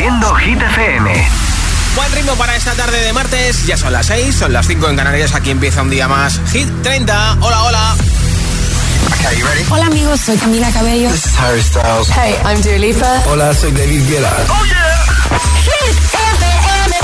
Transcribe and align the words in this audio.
Haciendo 0.00 0.34
Hit 0.36 0.62
FM. 0.62 1.28
Buen 1.94 2.12
ritmo 2.12 2.34
para 2.36 2.56
esta 2.56 2.72
tarde 2.72 3.02
de 3.02 3.12
martes. 3.12 3.66
Ya 3.66 3.76
son 3.76 3.92
las 3.92 4.06
6, 4.06 4.34
son 4.34 4.50
las 4.50 4.66
5 4.66 4.88
en 4.88 4.96
Canarias. 4.96 5.34
Aquí 5.34 5.50
empieza 5.50 5.82
un 5.82 5.90
día 5.90 6.08
más. 6.08 6.40
Hit 6.52 6.70
30. 6.82 7.36
Hola, 7.42 7.64
hola. 7.64 7.96
Hola 9.68 9.84
amigos, 9.84 10.18
soy 10.22 10.38
Camila 10.38 10.70
Cabello. 10.70 11.10
This 11.10 11.26
is 11.26 11.38
Harry 11.38 11.62
Styles. 11.62 12.08
Hey, 12.16 12.34
I'm 12.46 12.62
Dua 12.62 12.78
Lipa. 12.78 13.22
Hola, 13.26 13.52
soy 13.52 13.72
David 13.72 14.08
Guetta. 14.08 14.34
Oh 14.48 14.64
yeah. 14.64 15.04
Hit 15.64 15.98
FM. 16.14 16.96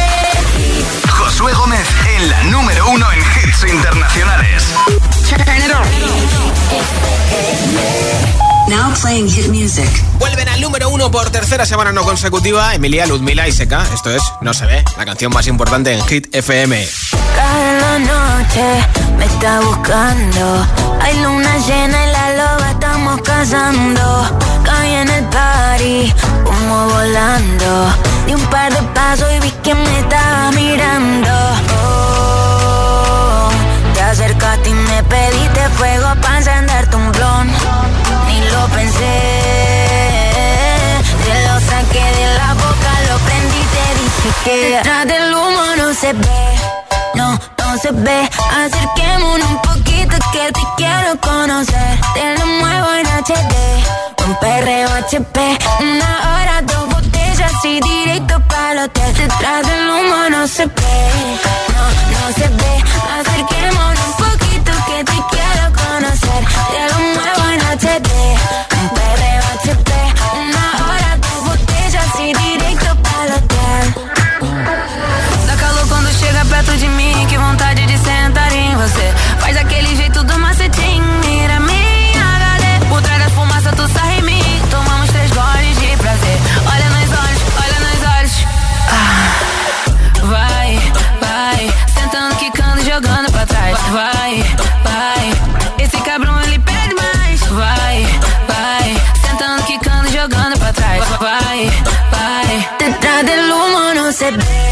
Josué 1.10 1.52
Gómez 1.52 1.86
en 2.16 2.30
la 2.30 2.44
número 2.44 2.88
uno 2.88 3.12
en 3.12 3.18
hits 3.18 3.62
internacionales. 3.70 4.64
Now 8.68 8.92
playing 9.00 9.28
hit 9.28 9.48
music. 9.48 9.88
Vuelven 10.18 10.48
al 10.48 10.60
número 10.60 10.88
uno 10.90 11.10
por 11.10 11.30
tercera 11.30 11.64
semana 11.64 11.92
no 11.92 12.02
consecutiva 12.02 12.74
Emilia, 12.74 13.06
Ludmila 13.06 13.46
y 13.46 13.52
Seca. 13.52 13.86
Esto 13.94 14.10
es 14.10 14.22
No 14.40 14.52
se 14.54 14.66
ve, 14.66 14.84
la 14.96 15.04
canción 15.04 15.32
más 15.32 15.46
importante 15.46 15.92
en 15.92 16.04
Hit 16.06 16.34
FM. 16.34 16.86
Cada 17.36 17.98
noche 17.98 18.86
me 19.18 19.24
está 19.24 19.60
buscando. 19.60 20.66
Hay 21.00 21.14
luna 21.22 21.56
llena 21.58 22.06
y 22.06 22.12
la 22.12 22.30
loba 22.32 22.70
estamos 22.70 23.20
cazando. 23.22 24.38
Caí 24.64 24.92
en 24.94 25.08
el 25.10 25.24
party, 25.26 26.14
como 26.44 26.88
volando. 26.88 27.94
Di 28.26 28.34
un 28.34 28.46
par 28.46 28.72
de 28.72 28.82
pasos 28.94 29.28
y 29.36 29.40
vi 29.40 29.50
que 29.62 29.74
me 29.74 30.00
estaba 30.00 30.50
mirando. 30.52 31.30
Oh, 31.30 32.25
acercaste 34.06 34.70
y 34.70 34.74
me 34.74 35.02
pediste 35.04 35.68
fuego 35.70 36.08
para 36.20 36.38
encenderte 36.38 36.96
un 36.96 37.12
blon 37.12 37.86
lo 38.56 38.68
pensé. 38.68 39.16
Te 41.24 41.34
lo 41.46 41.60
saqué 41.60 42.04
de 42.18 42.26
la 42.38 42.54
boca, 42.54 42.90
lo 43.08 43.18
prendí, 43.26 43.62
te 43.74 43.84
dije 44.00 44.28
que 44.44 44.70
detrás 44.70 45.06
del 45.06 45.34
humo 45.34 45.64
no 45.78 45.94
se 45.94 46.12
ve. 46.12 46.44
No, 47.14 47.38
no 47.58 47.78
se 47.78 47.90
ve. 47.92 48.28
Acerquémonos 48.64 49.48
un 49.50 49.62
poquito 49.62 50.16
que 50.32 50.52
te 50.52 50.62
quiero 50.76 51.20
conocer. 51.20 52.00
Te 52.14 52.38
lo 52.38 52.46
muevo 52.46 52.88
en 53.00 53.06
HD. 53.06 53.54
Un 54.26 54.34
perreo 54.40 54.88
HP. 54.94 55.58
Una 55.80 56.12
hora, 56.30 56.62
dos 56.62 56.88
botellas 56.88 57.64
y 57.64 57.80
directo 57.80 58.40
para 58.48 58.55
hotel. 58.78 59.14
Detrás 59.14 59.66
del 59.66 59.90
humo 59.90 60.30
no 60.30 60.46
se 60.46 60.66
ve. 60.66 60.96
No, 61.74 61.84
no 62.12 62.22
se 62.38 62.48
ve. 62.60 62.74
Acerquémonos 63.18 64.06
un 64.08 64.14
poquito 64.24 64.72
que 64.86 64.98
te 65.04 65.18
quiero 65.32 65.64
conocer. 65.82 66.40
Te 66.72 66.80
lo 66.90 66.98
muevo 67.16 67.42
en 67.54 67.60
HD. 67.78 68.10
Un 68.80 68.88
perreo 68.98 69.42
HP. 69.56 69.90
Una 70.42 70.64
hora, 70.86 71.10
dos 71.24 71.40
botellas 71.48 72.10
y 72.20 72.28
directo 72.44 72.90
para 73.02 73.24
el 73.24 73.32
hotel. 73.32 73.84
Dá 75.46 75.54
calor 75.56 75.86
quando 75.88 76.10
chega 76.20 76.44
perto 76.44 76.72
de 76.72 76.88
mim, 76.88 77.15
Vai, 93.90 94.42
vai, 94.82 95.84
esse 95.84 95.96
cabrão 96.02 96.40
ele 96.42 96.58
pede 96.58 96.94
mais. 96.94 97.40
Vai, 97.46 98.06
vai, 98.48 98.96
sentando, 99.24 99.62
quicando, 99.64 100.08
jogando 100.10 100.58
pra 100.58 100.72
trás. 100.72 101.04
Vai, 101.20 101.70
vai, 102.10 102.68
detrás 102.78 103.24
del 103.24 103.50
humo 103.50 103.94
no 103.94 104.12
se 104.12 104.30
ve. 104.30 104.65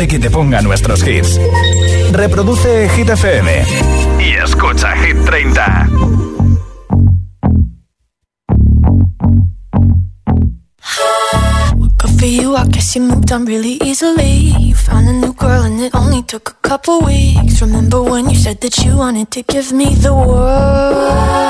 Inteligente 0.00 0.08
que 0.08 0.18
te 0.18 0.30
ponga 0.30 0.62
nuestros 0.62 1.06
hits. 1.06 1.38
Reproduce 2.12 2.88
Hit 2.90 3.10
FM. 3.10 3.64
Y 4.18 4.32
escucha 4.32 4.94
Hit 4.96 5.16
30. 5.24 5.88
For 12.18 12.26
you, 12.26 12.54
I 12.54 12.66
guess 12.66 12.94
you 12.94 13.00
moved 13.00 13.32
on 13.32 13.46
really 13.46 13.78
easily. 13.82 14.52
You 14.58 14.74
found 14.74 15.08
a 15.08 15.12
new 15.12 15.32
girl 15.32 15.62
and 15.62 15.80
it 15.80 15.94
only 15.94 16.22
took 16.22 16.50
a 16.50 16.68
couple 16.68 17.00
weeks. 17.00 17.62
Remember 17.62 18.02
when 18.02 18.28
you 18.28 18.36
said 18.36 18.60
that 18.60 18.76
you 18.84 18.98
wanted 18.98 19.30
to 19.30 19.42
give 19.42 19.72
me 19.72 19.94
the 19.94 20.12
world? 20.12 21.49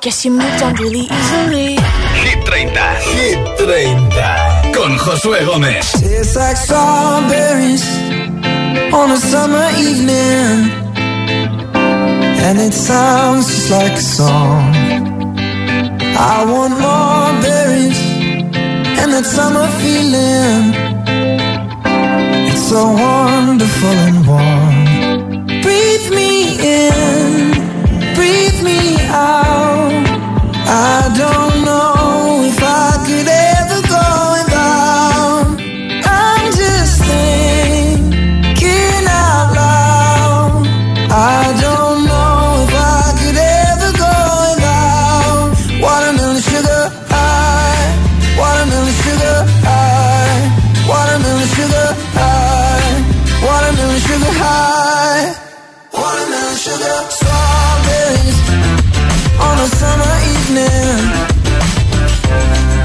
guess 0.00 0.24
you 0.24 0.30
moved 0.30 0.62
on 0.62 0.74
really 0.74 1.08
easily. 1.10 1.76
Hit 2.24 2.44
30. 2.44 2.68
Hit 3.16 3.58
30. 3.58 4.72
Con 4.74 4.96
Josué 4.98 5.44
Gómez. 5.44 5.92
Tastes 5.92 6.36
like 6.36 6.56
strawberries 6.56 7.84
on 8.92 9.10
a 9.10 9.16
summer 9.16 9.68
evening. 9.78 10.70
And 12.46 12.58
it 12.58 12.72
sounds 12.72 13.46
just 13.46 13.70
like 13.70 13.92
a 13.92 14.00
song. 14.00 14.74
I 16.16 16.44
want 16.44 16.74
more 16.86 17.32
berries 17.42 18.00
and 19.00 19.12
that 19.12 19.24
summer 19.24 19.66
feeling. 19.80 20.74
It's 22.48 22.68
so 22.68 22.82
wonderful 22.92 23.96
and 24.08 24.26
warm. 24.26 25.62
Breathe 25.62 26.10
me 26.10 26.32
in, 26.60 27.52
breathe 28.14 28.62
me 28.62 28.96
out. 29.08 29.69
I 30.72 31.12
don't 31.16 31.64
know 31.64 31.99
a 59.60 59.66
summer 59.66 60.14
evening. 60.36 61.00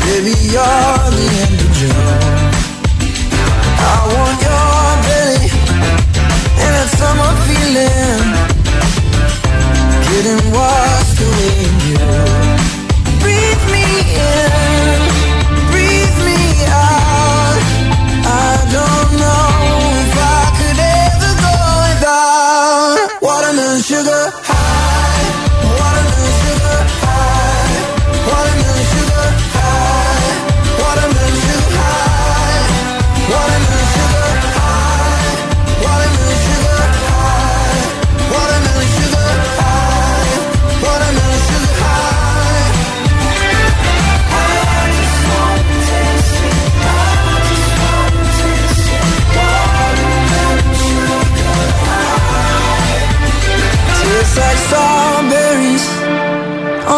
Baby, 0.04 0.36
you're 0.52 1.04
the 1.18 1.28
end 1.44 1.58
of 1.64 1.72
June. 1.78 2.08
I 3.80 3.96
want 4.12 4.38
your 4.46 4.88
belly 5.06 5.48
and 6.64 6.72
that 6.76 6.90
summer 7.00 7.32
feeling. 7.48 8.24
Getting 10.10 10.44
washed 10.52 11.20
away 11.28 11.54
in 11.66 11.76
you. 11.88 12.25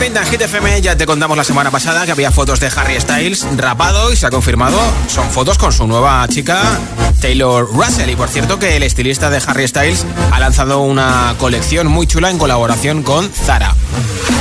30 0.00 0.18
en 0.18 0.26
Hit 0.28 0.40
FM. 0.40 0.80
Ya 0.80 0.96
te 0.96 1.04
contamos 1.04 1.36
la 1.36 1.44
semana 1.44 1.70
pasada 1.70 2.06
que 2.06 2.12
había 2.12 2.30
fotos 2.30 2.58
de 2.58 2.72
Harry 2.74 2.98
Styles 2.98 3.46
rapado 3.58 4.10
y 4.10 4.16
se 4.16 4.26
ha 4.26 4.30
confirmado. 4.30 4.78
Son 5.08 5.28
fotos 5.30 5.58
con 5.58 5.74
su 5.74 5.86
nueva 5.86 6.26
chica 6.26 6.58
Taylor 7.20 7.68
Russell. 7.70 8.08
Y 8.08 8.16
por 8.16 8.30
cierto 8.30 8.58
que 8.58 8.76
el 8.76 8.82
estilista 8.82 9.28
de 9.28 9.42
Harry 9.46 9.68
Styles 9.68 10.06
ha 10.32 10.40
lanzado 10.40 10.78
una 10.78 11.34
colección 11.38 11.86
muy 11.88 12.06
chula 12.06 12.30
en 12.30 12.38
colaboración 12.38 13.02
con 13.02 13.30
Zara. 13.30 13.76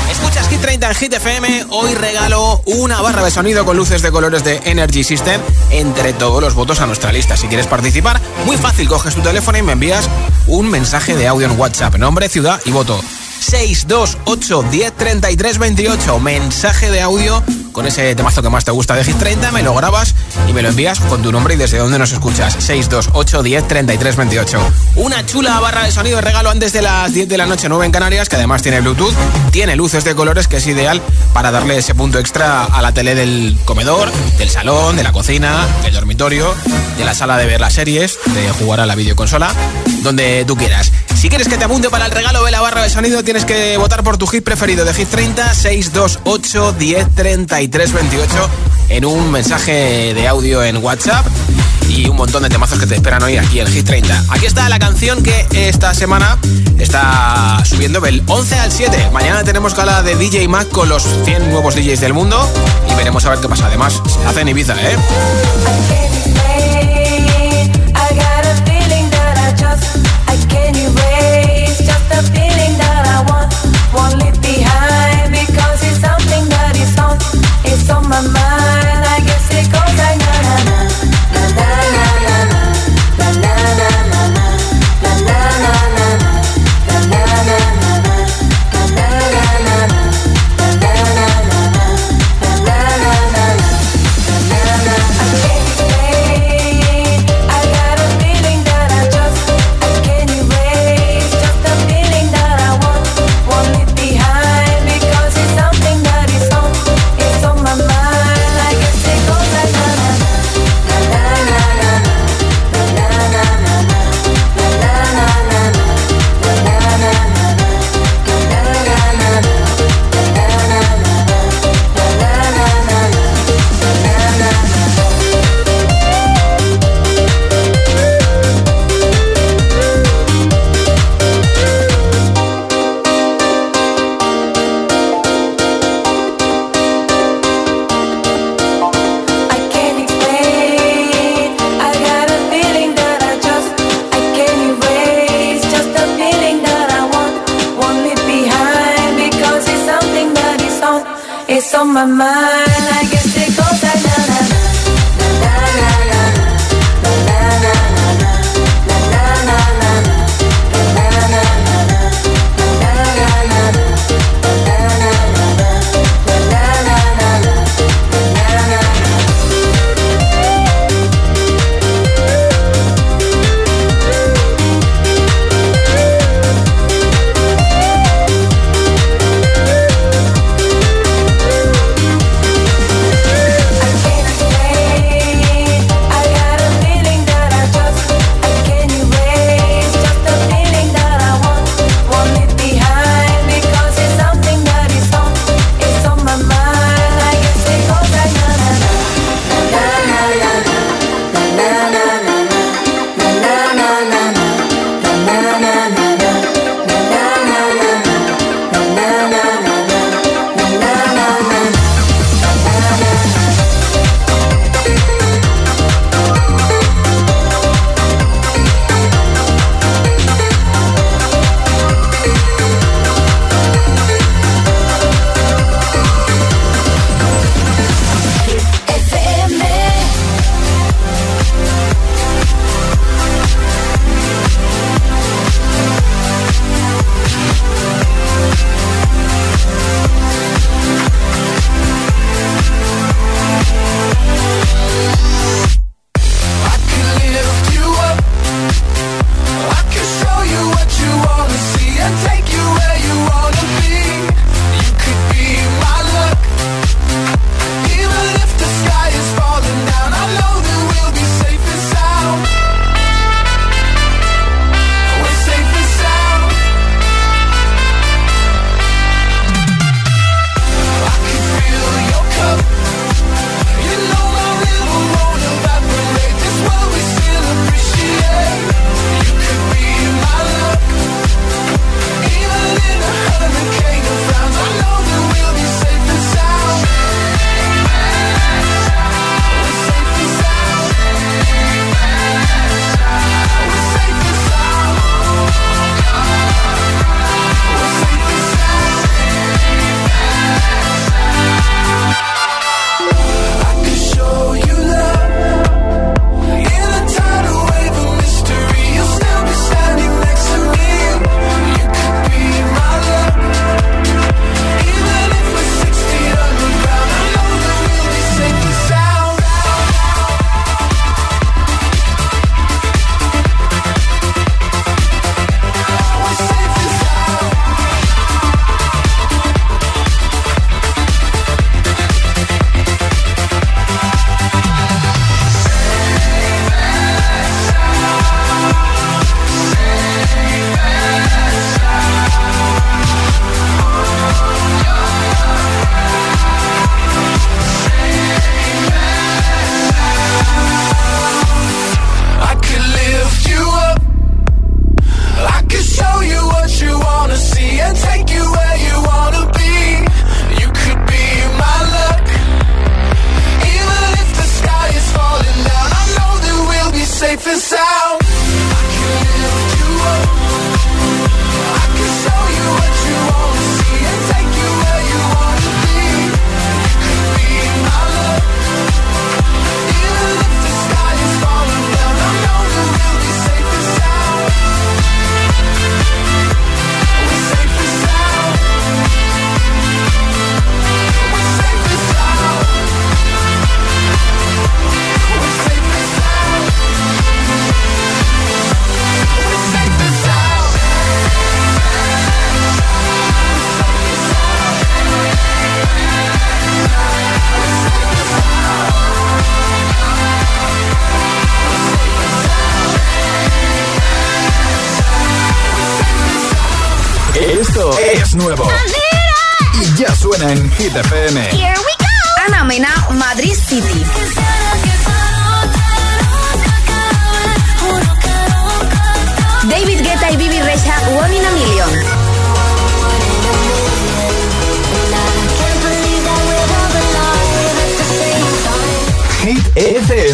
Escuchas 0.10 0.48
Hit 0.48 0.62
30 0.62 0.88
en 0.88 0.96
Hit 0.96 1.14
FM. 1.16 1.66
Hoy 1.72 1.94
regalo 1.94 2.62
una 2.66 3.02
barra 3.02 3.26
de 3.26 3.30
sonido 3.30 3.66
con 3.66 3.76
luces 3.76 4.02
de 4.02 4.12
colores 4.12 4.46
de 4.46 4.62
Energy 4.64 5.04
System 5.04 5.42
entre 5.72 6.14
todos 6.14 6.42
los 6.42 6.54
votos 6.54 6.80
a 6.80 6.88
nuestra 6.88 7.12
lista. 7.12 7.36
Si 7.36 7.48
quieres 7.50 7.68
participar, 7.68 8.22
muy 8.46 8.56
fácil, 8.56 8.88
coges 8.88 9.14
tu 9.14 9.22
teléfono 9.22 9.58
y 9.58 9.64
me 9.64 9.74
envías 9.74 10.10
un 10.48 10.70
mensaje 10.70 11.18
de 11.18 11.28
audio 11.28 11.48
en 11.48 11.60
WhatsApp. 11.60 11.98
Nombre, 11.98 12.30
ciudad 12.30 12.62
y 12.64 12.72
voto. 12.72 13.02
628 13.40 14.64
10 14.70 14.94
33 14.94 15.58
28. 15.58 16.20
Mensaje 16.20 16.92
de 16.92 17.02
audio 17.02 17.44
con 17.72 17.86
ese 17.86 18.14
temazo 18.16 18.42
que 18.42 18.50
más 18.50 18.66
te 18.66 18.72
gusta 18.72 18.96
de 18.96 19.04
Hit 19.04 19.18
30. 19.18 19.52
Me 19.52 19.64
lo 19.64 19.74
grabas 19.74 20.14
y 20.48 20.54
me 20.54 20.62
lo 20.62 20.70
envías 20.70 21.00
con 21.00 21.22
tu 21.22 21.32
nombre 21.32 21.54
y 21.54 21.58
desde 21.58 21.78
dónde 21.78 21.98
nos 21.98 22.12
escuchas. 22.12 22.54
628 22.60 23.44
10 23.44 23.68
33 23.68 24.16
28. 24.16 24.60
Una 24.96 25.26
chula 25.26 25.60
barra 25.60 25.86
de 25.86 25.92
sonido 25.92 26.18
de 26.18 26.22
regalo 26.22 26.50
antes 26.50 26.74
de 26.74 26.82
las 26.82 27.14
10 27.14 27.30
de 27.30 27.38
la 27.38 27.46
noche, 27.46 27.70
9 27.70 27.86
en 27.86 27.92
Canarias, 27.92 28.30
que 28.30 28.36
además 28.36 28.62
tiene 28.62 28.82
Bluetooth, 28.82 29.14
tiene 29.52 29.76
luces 29.76 30.04
de 30.04 30.16
colores 30.16 30.48
que 30.48 30.58
es 30.58 30.68
ideal 30.68 31.02
para 31.34 31.52
darle 31.52 31.78
ese 31.78 31.96
punto 31.96 32.20
extra 32.20 32.66
a 32.66 32.82
la 32.82 32.94
tele 32.94 33.16
del 33.16 33.58
comedor, 33.66 34.12
del 34.38 34.50
salón, 34.50 34.96
de 34.96 35.04
la 35.04 35.12
cocina, 35.12 35.68
del 35.84 35.94
dormitorio, 35.94 36.54
de 36.98 37.06
la 37.06 37.14
sala 37.14 37.38
de 37.38 37.46
ver 37.46 37.62
las 37.62 37.74
series, 37.74 38.20
de 38.34 38.50
jugar 38.52 38.80
a 38.80 38.86
la 38.86 38.96
videoconsola, 38.96 39.54
donde 40.04 40.44
tú 40.46 40.56
quieras. 40.56 40.92
Si 41.20 41.28
quieres 41.28 41.50
que 41.50 41.58
te 41.58 41.66
apunte 41.66 41.90
para 41.90 42.06
el 42.06 42.12
regalo 42.12 42.46
de 42.46 42.52
la 42.52 42.62
barra 42.62 42.82
de 42.82 42.90
sonido, 42.90 43.26
tienes 43.26 43.44
que 43.44 43.76
votar 43.76 44.04
por 44.04 44.18
tu 44.18 44.26
hit 44.26 44.42
preferido 44.42 44.86
de 44.86 44.94
Hit 44.94 45.10
30 45.10 45.54
628 45.54 46.72
10 46.72 47.08
33 47.14 47.92
28 47.92 48.50
en 48.88 49.04
un 49.04 49.30
mensaje 49.30 50.14
de 50.14 50.28
audio 50.30 50.64
en 50.64 50.78
WhatsApp 50.78 51.28
y 51.90 52.08
un 52.08 52.16
montón 52.16 52.44
de 52.44 52.50
temazos 52.50 52.80
que 52.80 52.88
te 52.88 52.96
esperan 52.96 53.22
hoy 53.22 53.36
aquí 53.36 53.60
en 53.60 53.68
Hit 53.68 53.86
30. 53.86 54.28
Aquí 54.30 54.46
está 54.46 54.70
la 54.70 54.80
canción 54.80 55.22
que 55.22 55.46
esta 55.52 55.94
semana 55.94 56.38
está 56.78 57.62
subiendo 57.66 58.00
del 58.00 58.24
11 58.26 58.56
al 58.56 58.72
7. 58.72 59.10
Mañana 59.12 59.44
tenemos 59.44 59.76
gala 59.76 60.02
de 60.02 60.16
DJ 60.16 60.48
Mac 60.48 60.70
con 60.70 60.88
los 60.88 61.04
100 61.26 61.52
nuevos 61.52 61.76
DJs 61.76 62.00
del 62.00 62.14
mundo 62.14 62.50
y 62.90 62.96
veremos 62.96 63.26
a 63.26 63.32
ver 63.32 63.40
qué 63.40 63.50
pasa. 63.50 63.66
Además, 63.66 64.02
se 64.08 64.26
hace 64.26 64.40
en 64.40 64.48
Ibiza, 64.48 64.74
¿eh? 64.82 64.96
My 78.10 78.28
mind 78.28 78.49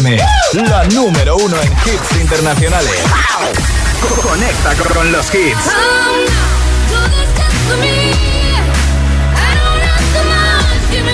FM, 0.06 0.22
la 0.68 0.84
número 0.84 1.36
uno 1.36 1.56
en 1.60 1.72
hits 1.72 2.20
internacionales. 2.20 2.92
Conecta 4.22 4.74
con 4.94 5.10
los 5.10 5.34
hits. 5.34 5.58
Give 10.88 11.02
me 11.02 11.12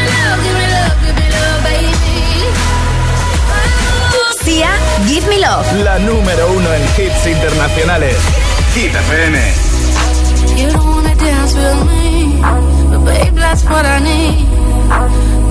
give 0.98 1.14
me 1.14 1.28
love, 1.31 1.62
baby. 1.64 2.44
Sia, 4.44 4.70
Give 5.07 5.26
Me 5.26 5.38
Love. 5.38 5.72
La 5.83 5.98
número 5.98 6.52
uno 6.52 6.72
en 6.74 6.83
hits 6.83 7.26
internacionales. 7.26 8.16
Hit 8.74 8.94
FM. 8.94 9.38
You 10.57 10.70
don't 10.70 10.85
wanna 10.85 11.14
dance 11.14 11.55
with 11.57 11.85
me, 11.87 12.40
but 12.90 13.05
babe, 13.07 13.35
that's 13.35 13.64
what 13.64 13.87
I 13.87 14.00
need. 14.00 14.62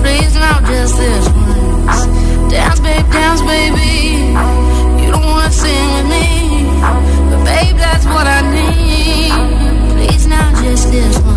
Please 0.02 0.34
just 0.36 0.92
this 0.94 1.26
once. 1.28 2.06
Dance, 2.52 2.80
babe, 2.80 3.10
dance, 3.10 3.40
baby. 3.42 4.32
You 5.02 5.10
don't 5.10 5.24
wanna 5.24 5.50
sing 5.50 5.88
with 5.94 6.06
me, 6.14 6.64
but 7.30 7.44
babe, 7.44 7.76
that's 7.76 8.06
what 8.06 8.26
I 8.26 8.40
need. 8.50 9.32
Please 9.94 10.26
just 10.62 10.90
this. 10.90 11.31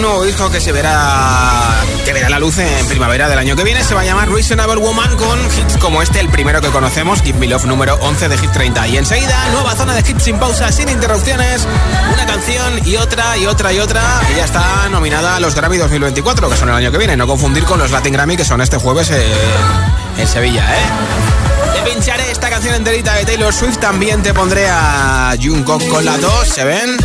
Un 0.00 0.06
nuevo 0.06 0.24
disco 0.24 0.50
que 0.50 0.62
se 0.62 0.72
verá 0.72 1.84
que 2.06 2.14
verá 2.14 2.30
la 2.30 2.38
luz 2.38 2.56
en 2.56 2.86
primavera 2.86 3.28
del 3.28 3.38
año 3.38 3.54
que 3.54 3.64
viene. 3.64 3.84
Se 3.84 3.94
va 3.94 4.00
a 4.00 4.04
llamar 4.04 4.30
Reasonable 4.30 4.80
Woman 4.80 5.14
con 5.18 5.38
hits 5.38 5.76
como 5.76 6.00
este, 6.00 6.20
el 6.20 6.30
primero 6.30 6.62
que 6.62 6.68
conocemos, 6.68 7.20
Give 7.22 7.38
Me 7.38 7.46
Love 7.46 7.66
número 7.66 7.96
11 8.00 8.30
de 8.30 8.38
Hit 8.38 8.50
30. 8.50 8.88
Y 8.88 8.96
enseguida, 8.96 9.36
nueva 9.52 9.74
zona 9.76 9.94
de 9.94 10.00
hits 10.00 10.22
sin 10.22 10.38
pausa, 10.38 10.72
sin 10.72 10.88
interrupciones, 10.88 11.66
una 12.14 12.24
canción 12.24 12.80
y 12.86 12.96
otra 12.96 13.36
y 13.36 13.46
otra 13.46 13.74
y 13.74 13.78
otra. 13.78 14.02
Y 14.32 14.36
ya 14.36 14.44
está 14.44 14.88
nominada 14.88 15.36
a 15.36 15.40
los 15.40 15.54
Grammy 15.54 15.76
2024, 15.76 16.48
que 16.48 16.56
son 16.56 16.70
el 16.70 16.76
año 16.76 16.90
que 16.90 16.98
viene. 16.98 17.16
No 17.16 17.26
confundir 17.26 17.64
con 17.64 17.78
los 17.78 17.90
Latin 17.90 18.14
Grammy 18.14 18.38
que 18.38 18.44
son 18.44 18.62
este 18.62 18.78
jueves 18.78 19.10
en 19.10 20.26
Sevilla, 20.26 20.64
¿eh? 20.78 21.49
Te 21.82 21.90
pincharé 21.90 22.30
esta 22.30 22.50
canción 22.50 22.74
enterita 22.74 23.14
de 23.14 23.24
Taylor 23.24 23.54
Swift. 23.54 23.78
También 23.78 24.22
te 24.22 24.34
pondré 24.34 24.66
a 24.68 25.34
Jungkook 25.40 25.88
con 25.88 26.04
la 26.04 26.18
2, 26.18 26.46
¿se 26.46 26.64
ven? 26.64 26.96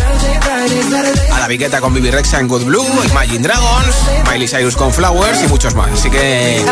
A 1.32 1.40
la 1.40 1.48
Viqueta 1.48 1.80
con 1.80 1.94
Bibi 1.94 2.12
Rexa 2.12 2.40
en 2.40 2.48
Good 2.48 2.64
Blue, 2.64 2.86
Imagine 3.10 3.40
Dragons, 3.48 3.96
Miley 4.30 4.48
Cyrus 4.48 4.76
con 4.76 4.94
Flowers 4.94 5.44
y 5.44 5.48
muchos 5.48 5.76
más. 5.76 5.92
Así 5.94 6.10
que 6.10 6.66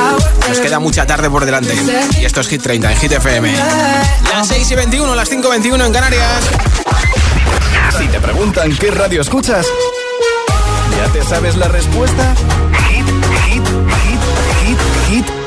nos 0.50 0.60
queda 0.60 0.80
mucha 0.80 1.06
tarde 1.06 1.30
por 1.30 1.46
delante. 1.46 1.74
Y 2.20 2.26
esto 2.26 2.42
es 2.42 2.48
Hit 2.50 2.62
30 2.62 2.92
en 2.92 2.98
Hit 2.98 3.12
FM. 3.14 3.54
Las 4.34 4.48
6 4.48 4.72
y 4.72 4.76
21, 4.76 5.16
las 5.16 5.30
5 5.30 5.48
y 5.48 5.52
21 5.52 5.86
en 5.86 5.94
Canarias. 5.94 6.44
Si 7.98 8.08
te 8.08 8.20
preguntan 8.20 8.76
qué 8.76 8.92
radio 8.92 9.22
escuchas, 9.22 9.66
¿ya 10.98 11.12
te 11.14 11.24
sabes 11.24 11.56
la 11.56 11.70
respuesta? 11.70 12.36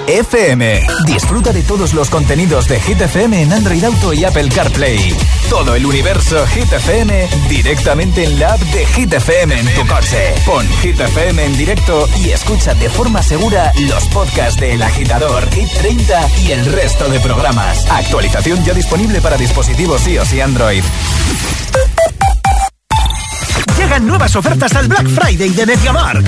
FM. 0.06 0.86
Disfruta 1.06 1.52
de 1.52 1.62
todos 1.62 1.94
los 1.94 2.10
contenidos 2.10 2.68
de 2.68 2.80
Hit 2.80 3.00
FM 3.00 3.42
en 3.42 3.52
Android 3.52 3.82
Auto 3.84 4.12
y 4.12 4.24
Apple 4.24 4.48
CarPlay. 4.48 5.14
Todo 5.50 5.74
el 5.74 5.84
universo 5.84 6.46
Hit 6.46 6.72
FM 6.72 7.28
directamente 7.48 8.24
en 8.24 8.38
la 8.38 8.54
app 8.54 8.60
de 8.60 8.86
Hit 8.86 9.12
FM 9.12 9.58
en 9.58 9.74
tu 9.74 9.86
coche. 9.86 10.34
Pon 10.44 10.66
Hit 10.82 11.00
FM 11.00 11.44
en 11.44 11.56
directo 11.56 12.08
y 12.22 12.30
escucha 12.30 12.74
de 12.74 12.88
forma 12.88 13.22
segura 13.22 13.72
los 13.80 14.04
podcasts 14.08 14.60
de 14.60 14.74
El 14.74 14.82
Agitador, 14.82 15.50
Hit 15.50 15.68
30 15.78 16.28
y 16.44 16.52
el 16.52 16.66
resto 16.66 17.08
de 17.08 17.20
programas. 17.20 17.86
Actualización 17.90 18.64
ya 18.64 18.74
disponible 18.74 19.20
para 19.20 19.36
dispositivos 19.36 20.06
iOS 20.06 20.32
y 20.32 20.40
Android. 20.40 20.84
Llegan 23.86 24.04
nuevas 24.04 24.34
ofertas 24.34 24.74
al 24.74 24.88
Black 24.88 25.06
Friday 25.06 25.50
de 25.50 25.64
MediaMark. 25.64 26.26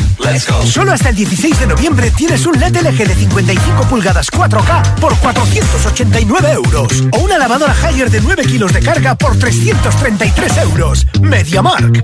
Solo 0.65 0.93
hasta 0.93 1.09
el 1.09 1.17
16 1.17 1.59
de 1.59 1.67
noviembre 1.67 2.13
tienes 2.13 2.47
un 2.47 2.57
LED 2.57 2.77
LG 2.83 2.99
de 2.99 3.15
55 3.17 3.83
pulgadas 3.89 4.31
4K 4.31 4.95
por 5.01 5.19
489 5.19 6.53
euros. 6.53 7.03
O 7.11 7.19
una 7.19 7.37
lavadora 7.37 7.75
Haier 7.83 8.13
de 8.13 8.21
9 8.21 8.45
kilos 8.45 8.73
de 8.73 8.79
carga 8.79 9.17
por 9.17 9.37
333 9.37 10.57
euros. 10.59 11.05
MediaMark. 11.21 12.01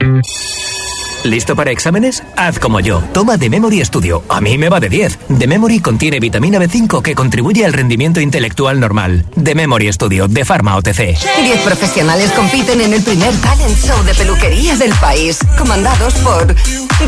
¿Listo 1.25 1.57
para 1.57 1.71
exámenes? 1.71 2.23
Haz 2.37 2.59
como 2.59 2.81
yo. 2.81 3.03
Toma 3.15 3.39
The 3.39 3.49
Memory 3.49 3.83
Studio. 3.83 4.23
A 4.29 4.43
mí 4.43 4.59
me 4.59 4.69
va 4.69 4.79
de 4.79 4.91
10. 4.91 5.19
The 5.39 5.47
Memory 5.47 5.81
contiene 5.81 6.21
vitamina 6.21 6.59
B5 6.59 7.01
que 7.01 7.15
contribuye 7.15 7.65
al 7.65 7.73
rendimiento 7.73 8.21
intelectual 8.21 8.79
normal. 8.79 9.25
The 9.43 9.55
Memory 9.55 9.91
Studio 9.91 10.29
de 10.29 10.45
Pharma 10.45 10.77
OTC. 10.77 11.17
Diez 11.43 11.61
profesionales 11.65 12.31
compiten 12.33 12.83
en 12.83 12.93
el 12.93 13.03
primer 13.03 13.35
talent 13.37 13.77
show 13.79 14.05
de 14.05 14.15
peluquería 14.15 14.77
del 14.77 14.93
país, 14.97 15.39
comandados 15.57 16.13
por 16.17 16.55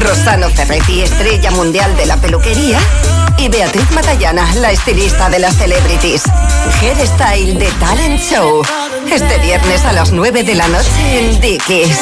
Rosano 0.01 0.49
Ferretti, 0.49 1.03
estrella 1.03 1.51
mundial 1.51 1.95
de 1.99 2.07
la 2.07 2.17
peluquería, 2.17 2.79
y 3.39 3.49
Beatriz 3.51 3.91
Matallana, 3.93 4.51
la 4.55 4.73
estilista 4.73 5.29
de 5.29 5.41
las 5.41 5.57
celebrities. 5.57 6.23
Hairstyle 6.81 7.59
de 7.59 7.71
Talent 7.79 8.19
Show. 8.21 8.63
Este 9.11 9.39
viernes 9.39 9.85
a 9.85 9.93
las 9.93 10.13
9 10.13 10.43
de 10.43 10.55
la 10.55 10.67
noche 10.69 10.89
en 11.19 11.41
Dickies. 11.41 11.99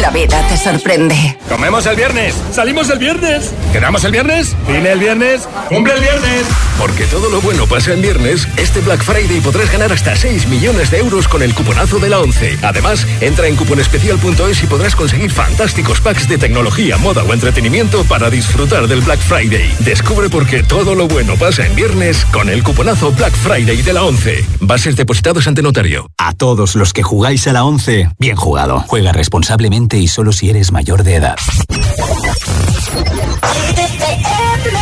La 0.00 0.10
vida 0.10 0.44
te 0.48 0.56
sorprende. 0.56 1.38
Comemos 1.52 1.84
el 1.84 1.96
viernes, 1.96 2.34
salimos 2.50 2.88
el 2.88 2.98
viernes, 2.98 3.52
quedamos 3.74 4.02
el 4.04 4.10
viernes, 4.10 4.56
vine 4.66 4.90
el 4.90 4.98
viernes, 4.98 5.46
cumple 5.68 5.92
el 5.92 6.00
viernes. 6.00 6.46
Porque 6.78 7.04
todo 7.04 7.28
lo 7.28 7.42
bueno 7.42 7.66
pasa 7.66 7.92
en 7.92 8.00
viernes, 8.00 8.48
este 8.56 8.80
Black 8.80 9.04
Friday 9.04 9.38
podrás 9.42 9.70
ganar 9.70 9.92
hasta 9.92 10.16
6 10.16 10.48
millones 10.48 10.90
de 10.90 10.98
euros 10.98 11.28
con 11.28 11.42
el 11.42 11.54
cuponazo 11.54 11.98
de 11.98 12.08
la 12.08 12.20
11. 12.20 12.58
Además, 12.62 13.06
entra 13.20 13.48
en 13.48 13.56
cuponespecial.es 13.56 14.64
y 14.64 14.66
podrás 14.66 14.96
conseguir 14.96 15.30
fantásticos 15.30 16.00
packs 16.00 16.26
de 16.26 16.38
tecnología, 16.38 16.96
moda 16.96 17.22
o 17.22 17.34
entretenimiento 17.34 18.02
para 18.04 18.30
disfrutar 18.30 18.88
del 18.88 19.02
Black 19.02 19.20
Friday. 19.20 19.76
Descubre 19.80 20.30
por 20.30 20.46
qué 20.46 20.62
todo 20.62 20.94
lo 20.94 21.06
bueno 21.06 21.36
pasa 21.36 21.66
en 21.66 21.76
viernes 21.76 22.24
con 22.32 22.48
el 22.48 22.62
cuponazo 22.64 23.12
Black 23.12 23.34
Friday 23.34 23.82
de 23.82 23.92
la 23.92 24.04
11. 24.04 24.44
Bases 24.60 24.96
depositados 24.96 25.46
ante 25.46 25.60
notario. 25.60 26.10
A 26.16 26.32
todos 26.32 26.76
los 26.76 26.94
que 26.94 27.02
jugáis 27.02 27.46
a 27.46 27.52
la 27.52 27.64
11, 27.64 28.08
bien 28.18 28.36
jugado. 28.36 28.84
Juega 28.88 29.12
responsablemente 29.12 29.98
y 29.98 30.08
solo 30.08 30.32
si 30.32 30.48
eres 30.48 30.72
mayor 30.72 31.04
de 31.04 31.16
edad. 31.16 31.36
Need 34.02 34.81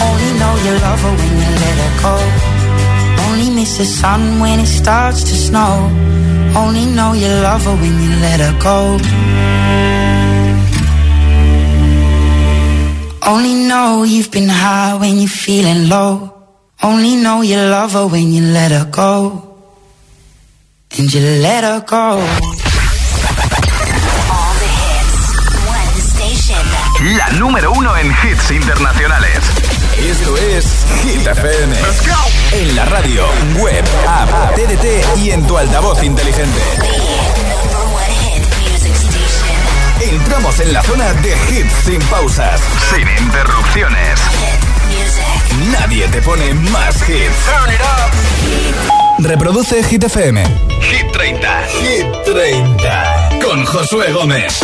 Only 0.00 0.30
know 0.40 0.54
you 0.64 0.72
love 0.86 1.00
her 1.00 1.14
when 1.20 1.32
you 1.40 1.50
let 1.62 1.76
her 1.84 1.92
go. 2.02 2.16
Only 3.26 3.50
miss 3.50 3.78
the 3.78 3.84
sun 3.84 4.40
when 4.40 4.60
it 4.60 4.66
starts 4.66 5.22
to 5.24 5.34
snow. 5.34 5.90
Only 6.56 6.86
know 6.86 7.12
you 7.12 7.28
love 7.28 7.64
her 7.64 7.76
when 7.76 7.94
you 8.02 8.10
let 8.20 8.40
her 8.40 8.54
go. 8.60 8.98
Only 13.26 13.54
know 13.54 14.04
you've 14.04 14.30
been 14.30 14.48
high 14.48 14.96
when 15.00 15.16
you're 15.18 15.28
feeling 15.28 15.88
low. 15.88 16.32
Only 16.82 17.16
know 17.16 17.40
you 17.40 17.56
love 17.56 17.92
her 17.92 18.06
when 18.06 18.32
you 18.32 18.42
let 18.42 18.70
her 18.70 18.84
go. 18.90 19.56
And 20.98 21.12
you 21.12 21.20
let 21.20 21.64
her 21.64 21.80
go. 21.80 22.22
La 27.18 27.28
número 27.38 27.72
uno 27.72 27.96
en 27.96 28.10
hits 28.10 28.50
internacionales. 28.50 29.83
Esto 29.98 30.36
es 30.36 30.66
Hit 31.02 31.26
FM. 31.26 31.76
En 32.52 32.76
la 32.76 32.84
radio, 32.84 33.24
web, 33.56 33.84
app, 34.06 34.54
TDT 34.54 35.18
y 35.18 35.30
en 35.30 35.46
tu 35.46 35.56
altavoz 35.56 36.02
inteligente. 36.02 36.60
Entramos 40.00 40.60
en 40.60 40.72
la 40.72 40.82
zona 40.82 41.12
de 41.14 41.30
hits 41.30 41.72
sin 41.86 42.00
pausas, 42.02 42.60
sin 42.90 43.24
interrupciones. 43.24 44.20
Nadie 45.70 46.08
te 46.08 46.20
pone 46.22 46.52
más 46.54 46.96
hits. 47.08 47.36
Reproduce 49.18 49.82
Hit 49.84 50.04
FM. 50.04 50.44
Hit 50.80 51.12
30. 51.12 51.62
Hit 51.68 52.06
30. 52.24 53.28
Con 53.40 53.64
Josué 53.64 54.12
Gómez. 54.12 54.60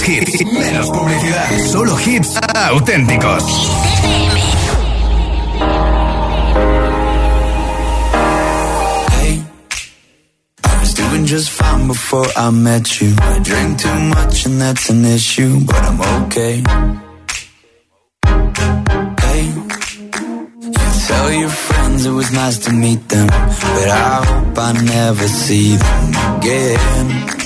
más 0.00 0.08
hits, 0.08 0.44
menos 0.52 0.90
publicidad. 0.90 1.66
Solo 1.70 1.96
hits 1.98 2.38
auténticos. 2.54 3.44
Hey, 9.12 9.42
I 10.64 10.80
was 10.80 10.94
doing 10.94 11.26
just 11.26 11.50
fine 11.50 11.86
before 11.86 12.26
I 12.36 12.50
met 12.50 13.00
you. 13.00 13.14
I 13.20 13.38
drink 13.40 13.78
too 13.80 14.00
much 14.14 14.46
and 14.46 14.60
that's 14.60 14.90
an 14.90 15.04
issue, 15.04 15.60
but 15.66 15.76
I'm 15.76 16.00
okay. 16.24 16.62
Hey, 19.20 19.44
you 20.60 20.78
tell 21.06 21.32
your 21.32 21.50
friends 21.50 22.06
it 22.06 22.10
was 22.12 22.30
nice 22.32 22.58
to 22.58 22.72
meet 22.72 23.08
them, 23.08 23.26
but 23.26 23.88
I 23.88 24.24
hope 24.24 24.58
I 24.58 24.72
never 24.72 25.28
see 25.28 25.76
them 25.76 26.38
again. 26.38 27.39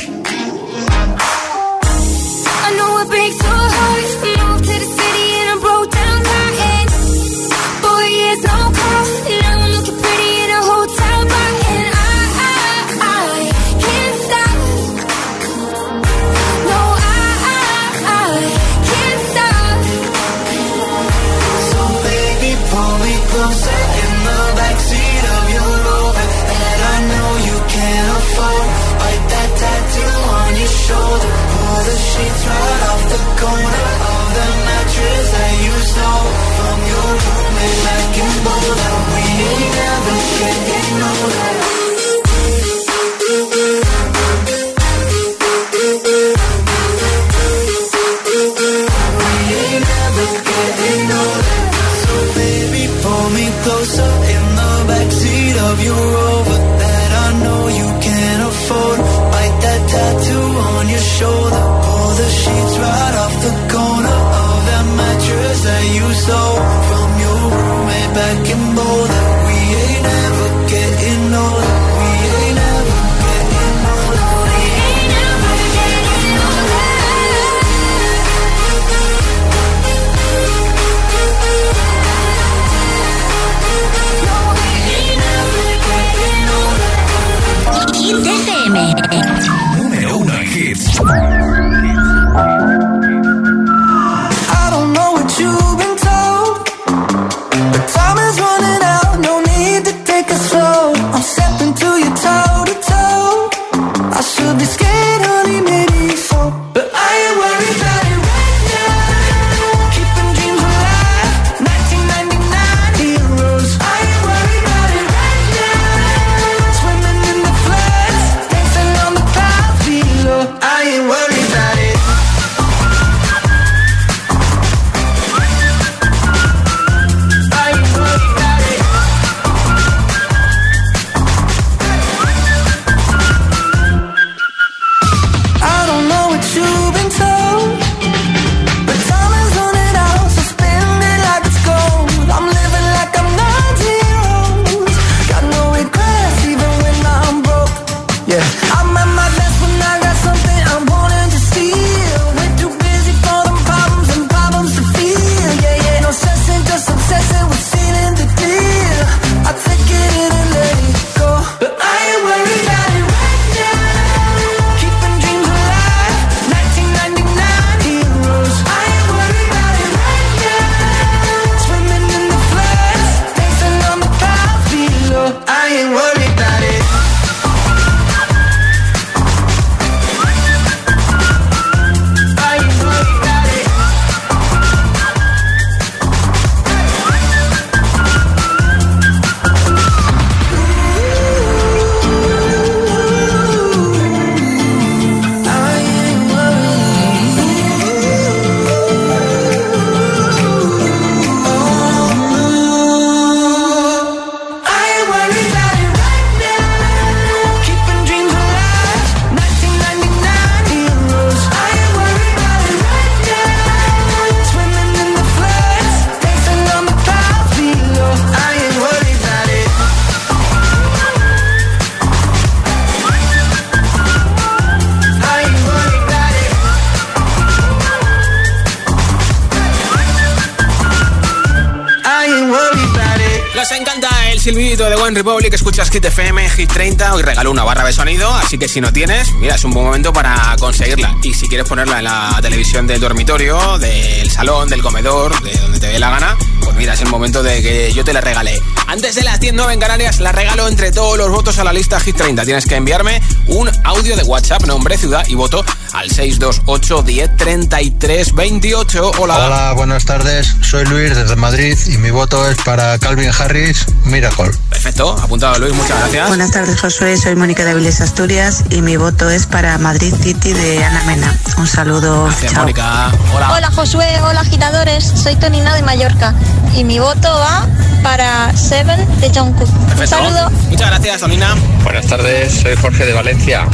One 235.14 235.22
Republic, 235.22 235.55
escuchas 235.55 235.90
Hit 235.90 236.05
FM, 236.07 236.50
Hit 236.50 236.72
30, 236.72 237.14
hoy 237.14 237.22
regalo 237.22 237.53
una 237.53 237.62
barra 237.62 237.85
de 237.85 237.92
sonido, 237.92 238.35
así 238.35 238.59
que 238.59 238.66
si 238.66 238.81
no 238.81 238.92
tienes, 238.92 239.33
mira, 239.35 239.55
es 239.55 239.62
un 239.62 239.70
buen 239.70 239.87
momento 239.87 240.12
para 240.12 240.57
conseguirla. 240.59 241.14
Y 241.22 241.35
si 241.35 241.46
quieres 241.46 241.68
ponerla 241.68 241.98
en 241.98 242.05
la 242.05 242.38
televisión 242.42 242.88
del 242.88 243.00
dormitorio, 243.00 243.79
del 243.79 244.29
salón, 244.29 244.68
del 244.68 244.83
comedor, 244.83 245.40
de 245.42 245.57
donde 245.57 245.79
te 245.79 245.87
dé 245.87 246.00
la 246.00 246.11
gana, 246.11 246.37
pues 246.61 246.74
mira, 246.74 246.94
es 246.94 247.00
el 247.00 247.11
momento 247.11 247.44
de 247.44 247.62
que 247.62 247.92
yo 247.92 248.03
te 248.03 248.12
la 248.12 248.22
regale 248.22 248.61
Antes 248.88 249.14
de 249.14 249.22
las 249.22 249.40
10.09 249.40 249.74
en 249.74 249.81
Canarias, 249.81 250.18
la 250.18 250.33
regalo 250.33 250.66
entre 250.66 250.90
todos 250.90 251.16
los 251.16 251.31
votos 251.31 251.59
a 251.59 251.64
la 251.64 251.72
lista 251.72 252.00
Hit 252.00 252.16
30. 252.16 252.44
Tienes 252.44 252.66
que 252.66 252.74
enviarme 252.74 253.22
un 253.46 253.70
audio 253.85 254.16
de 254.16 254.22
WhatsApp, 254.24 254.64
nombre, 254.66 254.98
ciudad 254.98 255.24
y 255.29 255.37
voto 255.37 255.64
al 255.92 256.11
628 256.11 257.03
10 257.03 257.37
33 257.37 258.35
28. 258.35 259.11
Hola. 259.18 259.46
Hola, 259.46 259.72
buenas 259.77 260.05
tardes. 260.07 260.57
Soy 260.62 260.85
Luis 260.87 261.14
desde 261.14 261.37
Madrid 261.37 261.79
y 261.87 261.98
mi 261.98 262.11
voto 262.11 262.50
es 262.50 262.57
para 262.64 262.98
Calvin 262.98 263.31
Harris 263.38 263.87
Miracle. 264.07 264.50
Perfecto, 264.85 265.16
apuntado 265.18 265.59
Luis, 265.61 265.73
muchas 265.73 265.99
gracias. 265.99 266.29
Buenas 266.29 266.51
tardes, 266.51 266.79
Josué. 266.79 267.16
Soy 267.16 267.35
Mónica 267.37 267.64
de 267.64 267.70
Avilés, 267.70 268.03
Asturias, 268.03 268.64
y 268.68 268.83
mi 268.83 268.99
voto 268.99 269.31
es 269.31 269.47
para 269.47 269.79
Madrid 269.79 270.12
City 270.20 270.53
de 270.53 270.85
Ana 270.85 271.03
Mena. 271.05 271.35
Un 271.57 271.66
saludo. 271.66 272.27
Gracias, 272.27 272.53
Mónica. 272.53 273.11
Hola. 273.33 273.70
Josué. 273.75 274.07
Hola, 274.23 274.40
agitadores. 274.40 275.03
Soy 275.05 275.37
Tonina 275.37 275.75
de 275.75 275.81
Mallorca 275.81 276.35
y 276.77 276.85
mi 276.85 276.99
voto 276.99 277.29
va 277.29 277.66
para 278.03 278.55
Seven 278.55 279.20
de 279.23 279.31
Jungkook. 279.31 279.70
Un 279.99 280.07
saludo. 280.07 280.51
Muchas 280.68 280.90
gracias, 280.90 281.20
Tonina. 281.23 281.57
Buenas 281.83 282.07
tardes, 282.07 282.53
soy 282.53 282.77
Jorge 282.77 283.07
de 283.07 283.14
Valencia 283.14 283.66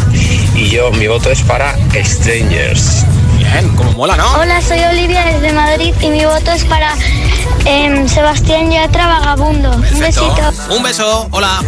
y 0.54 0.68
yo, 0.70 0.92
mi 0.92 1.08
voto 1.08 1.28
es 1.28 1.42
para 1.42 1.74
Strangers. 1.92 3.04
Bien, 3.36 3.68
como 3.74 3.90
mola, 3.92 4.16
¿no? 4.16 4.32
Hola, 4.34 4.62
soy 4.62 4.78
Olivia 4.84 5.24
desde 5.24 5.52
Madrid 5.52 5.92
y 6.00 6.10
mi 6.10 6.24
voto 6.24 6.52
es 6.52 6.64
para 6.66 6.94
eh, 7.64 8.04
Sebastián 8.06 8.70
Yatra 8.70 9.06
Vagabundo. 9.06 9.70
Un 9.72 9.98
besito. 9.98 10.49
Un 10.70 10.82
beso, 10.84 11.28
hola. 11.32 11.60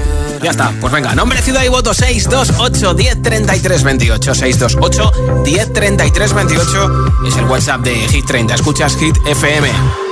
Ya 0.43 0.51
está, 0.51 0.73
pues 0.81 0.93
venga, 0.93 1.15
nombre, 1.15 1.43
ciudad 1.43 1.65
y 1.65 1.69
voto 1.69 1.93
628 1.93 2.95
1033 2.95 3.83
28. 3.83 4.35
628 4.35 5.43
1033 5.43 6.33
28 6.33 7.13
es 7.27 7.37
el 7.37 7.45
WhatsApp 7.45 7.81
de 7.83 7.95
Hit 7.95 8.27
30. 8.27 8.55
Escuchas 8.55 8.97
Hit 8.97 9.17
FM. 9.27 10.12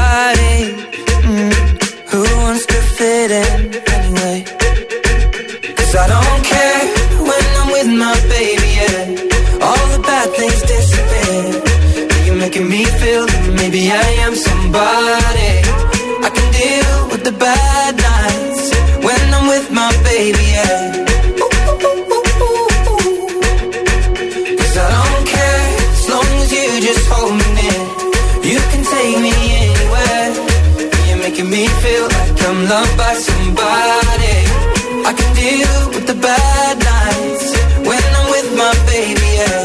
Loved 32.71 32.97
by 32.97 33.13
somebody. 33.29 34.37
I 35.09 35.11
can 35.19 35.31
deal 35.43 35.75
with 35.93 36.05
the 36.11 36.17
bad 36.27 36.75
nights 36.91 37.47
when 37.87 38.03
I'm 38.17 38.27
with 38.35 38.49
my 38.61 38.73
baby, 38.91 39.29
yeah. 39.39 39.63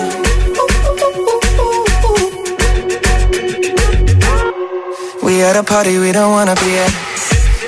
We 5.25 5.33
at 5.49 5.57
a 5.63 5.65
party 5.75 5.95
we 6.05 6.11
don't 6.19 6.33
wanna 6.39 6.57
be 6.65 6.71
at. 6.85 6.93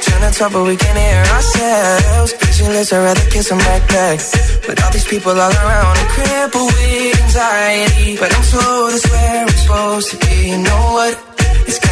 Trying 0.05 0.24
to 0.26 0.30
talk 0.39 0.51
but 0.55 0.64
we 0.70 0.76
can't 0.82 0.99
hear 1.07 1.22
ourselves. 1.36 2.30
Pictureless, 2.43 2.93
I'd 2.93 3.05
rather 3.09 3.26
kiss 3.34 3.49
them 3.51 3.61
right 3.70 3.84
back. 3.95 4.18
But 4.66 4.74
all 4.82 4.93
these 4.97 5.09
people 5.12 5.34
all 5.45 5.55
around, 5.62 5.95
I'm 6.01 6.09
crippled 6.16 6.72
with 6.76 7.22
anxiety. 7.24 8.16
But 8.22 8.30
I'm 8.36 8.45
told 8.55 8.89
it's 8.97 9.07
where 9.12 9.43
I'm 9.43 9.55
supposed 9.62 10.09
to 10.12 10.16
be. 10.24 10.34
You 10.51 10.59
know 10.66 10.82
what? 10.99 11.28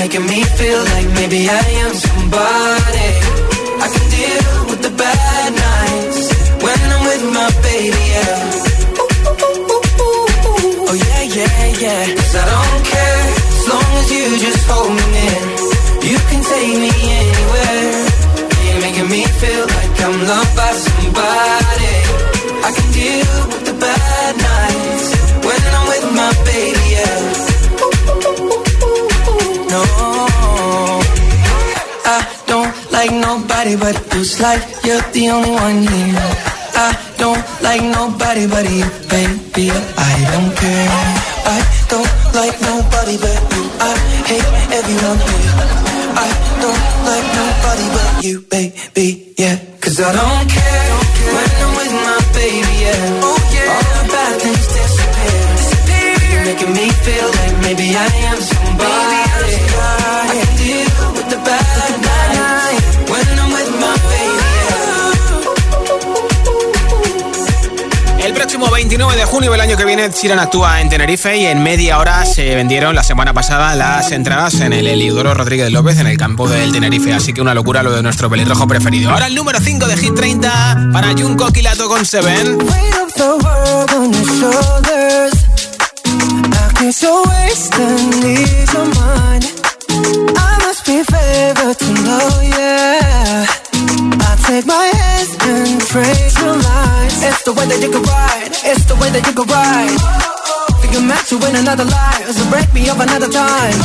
making 0.00 0.24
me 0.24 0.42
feel 0.58 0.80
like 0.92 1.08
maybe 1.20 1.40
I 1.46 1.64
am 1.84 1.92
somebody. 1.92 3.10
I 3.84 3.86
can 3.92 4.06
deal 4.16 4.56
with 4.70 4.80
the 4.86 4.92
bad 4.96 5.50
nights 5.68 6.20
when 6.64 6.80
I'm 6.94 7.02
with 7.10 7.24
my 7.36 7.48
baby, 7.68 8.04
yeah. 8.14 8.40
Oh 10.88 10.96
yeah, 11.06 11.22
yeah, 11.38 11.60
yeah. 11.84 12.02
Cause 12.16 12.34
I 12.42 12.44
don't 12.52 12.84
care 12.94 13.24
as 13.60 13.64
long 13.72 13.90
as 14.00 14.06
you 14.14 14.24
just 14.46 14.62
hold 14.70 14.90
me 14.98 15.04
near. 15.16 15.40
You 16.10 16.18
can 16.28 16.40
take 16.52 16.74
me 16.84 16.92
anywhere. 17.20 17.92
You're 18.64 18.80
making 18.86 19.08
me 19.14 19.22
feel 19.40 19.64
like 19.76 19.94
I'm 20.06 20.16
loved 20.30 20.52
by 20.56 20.70
nobody 33.30 33.76
but. 33.76 33.96
It's 34.18 34.40
like 34.40 34.62
you're 34.84 35.04
the 35.14 35.24
only 35.34 35.52
one 35.66 35.78
here. 35.86 36.30
I 36.86 36.90
don't 37.22 37.42
like 37.66 37.82
nobody 37.98 38.44
but 38.52 38.66
you, 38.78 38.86
baby. 39.12 39.66
I 40.10 40.12
don't 40.30 40.50
care. 40.60 40.90
I 41.56 41.58
don't 41.92 42.12
like 42.38 42.56
nobody 42.70 43.16
but 43.24 43.38
you. 43.54 43.62
I 43.90 43.92
hate 44.30 44.50
everyone 44.78 45.20
here. 45.28 45.54
I 46.26 46.28
don't 46.62 46.84
like 47.08 47.28
nobody 47.40 47.86
but 47.96 48.10
you, 48.26 48.36
baby. 48.54 49.08
Yeah, 49.42 49.56
cause 49.82 49.98
I 50.00 50.10
don't 50.18 50.44
care 50.56 50.90
when 51.34 51.50
I'm 51.64 51.72
with 51.78 51.94
my 52.06 52.18
baby. 52.36 52.72
Yeah, 52.84 53.26
oh 53.28 53.40
yeah. 53.54 53.72
All 53.74 53.86
the 53.96 54.04
bad 54.14 54.32
things 54.42 54.66
disappear. 54.74 55.38
Making 56.46 56.72
me 56.78 56.86
feel 57.04 57.28
like 57.38 57.54
maybe 57.66 57.86
I 57.94 58.06
am 58.30 58.38
somebody. 58.40 58.59
Próximo 68.50 68.74
29 68.74 69.16
de 69.16 69.24
junio 69.26 69.52
del 69.52 69.60
año 69.60 69.76
que 69.76 69.84
viene, 69.84 70.10
Chiran 70.10 70.40
actúa 70.40 70.80
en 70.80 70.88
Tenerife 70.88 71.36
y 71.36 71.46
en 71.46 71.62
media 71.62 72.00
hora 72.00 72.26
se 72.26 72.52
vendieron 72.56 72.96
la 72.96 73.04
semana 73.04 73.32
pasada 73.32 73.76
las 73.76 74.10
entradas 74.10 74.54
en 74.54 74.72
el 74.72 74.88
Eliodoro 74.88 75.34
Rodríguez 75.34 75.70
López 75.70 76.00
en 76.00 76.08
el 76.08 76.18
campo 76.18 76.48
del 76.48 76.72
Tenerife. 76.72 77.12
Así 77.12 77.32
que 77.32 77.40
una 77.40 77.54
locura 77.54 77.84
lo 77.84 77.92
de 77.92 78.02
nuestro 78.02 78.28
pelirrojo 78.28 78.66
preferido. 78.66 79.12
Ahora 79.12 79.28
el 79.28 79.36
número 79.36 79.60
5 79.60 79.86
de 79.86 79.96
Hit 79.96 80.14
30 80.16 80.88
para 80.92 81.12
Junko 81.12 81.52
Kilato 81.52 81.86
con 81.86 82.04
Seven. 82.04 82.58
I 94.00 94.32
to 94.36 94.42
take 94.48 94.66
my 94.66 94.86
hands 94.96 95.30
and 95.44 95.80
praise 95.92 96.34
your 96.40 96.56
lines. 96.56 97.16
It's 97.20 97.42
the 97.44 97.52
way 97.52 97.66
that 97.68 97.80
you 97.84 97.90
can 97.92 98.02
ride. 98.02 98.52
It's 98.64 98.84
the 98.88 98.96
way 98.96 99.10
that 99.12 99.24
you 99.28 99.34
can 99.36 99.44
ride. 99.44 100.00
Think 100.80 100.96
I'm 100.96 101.04
meant 101.06 101.26
to 101.28 101.36
win 101.36 101.54
another 101.56 101.84
life, 101.84 102.24
so 102.32 102.42
break 102.48 102.72
me 102.72 102.88
up 102.88 102.96
another 102.96 103.28
time. 103.28 103.76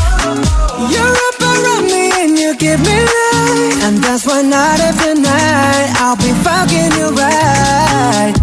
You're 0.88 1.16
up 1.28 1.38
around 1.44 1.86
me 1.92 2.04
and 2.24 2.32
you 2.40 2.56
give 2.56 2.80
me 2.80 2.96
life, 2.96 3.78
and 3.92 3.96
that's 4.00 4.24
why 4.26 4.40
night 4.42 4.80
after 4.80 5.16
night 5.20 5.90
I'll 6.00 6.16
be 6.16 6.32
fucking 6.48 6.92
you 6.96 7.08
right. 7.12 8.34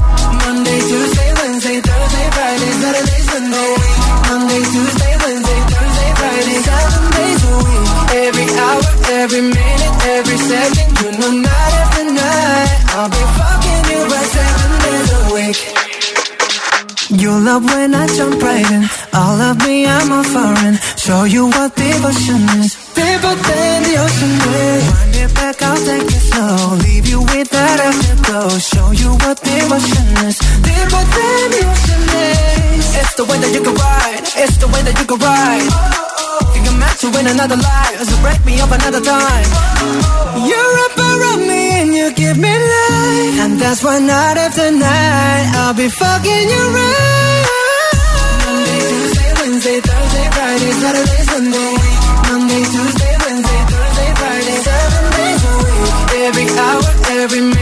Monday, 0.45 0.79
Tuesday, 0.85 1.31
Wednesday, 1.41 1.79
Thursday, 1.81 2.27
Friday, 2.37 2.73
Saturday, 2.85 3.21
Sunday. 3.33 3.73
Monday, 4.29 4.61
Tuesday, 4.61 5.15
Wednesday, 5.25 5.61
Thursday, 5.73 6.11
Friday, 6.21 6.59
seven 6.69 7.05
days 7.17 7.41
a 7.49 7.55
week. 7.65 7.89
Every 8.29 8.49
hour, 8.61 8.85
every 9.25 9.41
minute, 9.41 9.95
every 10.21 10.37
second, 10.37 10.89
you 11.01 11.11
know, 11.19 11.33
night, 11.41 11.62
I'll 12.95 13.09
be 13.09 13.17
fucking 13.17 13.85
you 13.89 14.05
right 14.05 14.31
seven 14.37 14.71
days 14.85 15.11
a 15.17 15.23
week. 15.33 15.59
You 17.23 17.33
love 17.41 17.65
when 17.65 17.95
I 17.95 18.07
jump 18.07 18.37
right 18.43 18.69
in. 18.69 18.85
All 19.17 19.41
of 19.41 19.57
me, 19.65 19.87
I'm 19.87 20.13
a 20.13 20.23
foreign. 20.23 20.77
Show 21.01 21.25
you 21.25 21.49
what 21.49 21.75
devotion 21.75 22.45
is. 22.61 22.77
Deeper 22.93 23.33
than 23.49 23.79
the 23.89 23.97
ocean 23.97 24.37
is. 24.37 24.85
Wind 24.93 25.17
it 25.25 25.33
back, 25.33 25.63
I'll 25.63 25.81
take 25.81 26.05
it 26.05 26.21
slow. 26.21 26.77
Leave 26.85 27.09
you 27.09 27.21
with 27.33 27.49
that 27.49 27.81
afterglow. 27.81 28.53
Show 28.61 28.91
you 28.93 29.17
what 29.25 29.41
devotion 29.41 30.09
is. 30.29 30.37
Deeper 30.61 31.05
than 31.17 31.45
the 31.49 31.63
ocean 31.73 32.03
is. 32.13 32.85
It's 33.01 33.15
the 33.17 33.25
way 33.25 33.39
that 33.41 33.53
you 33.57 33.63
can 33.65 33.73
ride. 33.73 34.25
It's 34.37 34.57
the 34.61 34.69
way 34.69 34.83
that 34.85 34.97
you 35.01 35.07
can 35.09 35.17
ride. 35.17 35.69
Think 36.53 36.69
I'm 36.69 36.77
meant 36.77 36.99
to 37.01 37.09
win 37.09 37.27
another 37.27 37.57
life. 37.57 38.05
So 38.05 38.21
break 38.21 38.45
me 38.45 38.61
up 38.61 38.69
another 38.69 39.01
time. 39.01 39.49
You're 40.45 40.77
up 40.85 40.97
around 41.01 41.49
me 41.49 41.62
and 41.83 41.95
you 41.95 42.07
give 42.15 42.39
me 42.39 42.53
life. 42.75 43.37
And 43.45 43.55
that's 43.61 43.83
why 43.83 43.99
night 43.99 44.39
after 44.47 44.71
night 44.71 45.47
I'll 45.61 45.75
be 45.75 45.89
fucking 45.89 46.45
you 46.53 46.63
right. 46.79 47.47
Monday, 48.45 48.81
Tuesday, 48.91 49.31
Wednesday, 49.39 49.79
Thursday, 49.89 50.27
Friday, 50.37 50.73
Saturday, 50.83 51.23
Sunday. 51.31 51.73
Monday, 52.29 52.63
Tuesday, 52.75 53.15
Wednesday, 53.23 53.61
Thursday, 53.73 54.11
Friday, 54.21 54.57
seven 54.69 55.05
days 55.17 55.43
a 55.51 55.55
week. 55.63 55.93
Every 56.27 56.47
hour, 56.65 56.83
every 57.23 57.43
minute, 57.51 57.62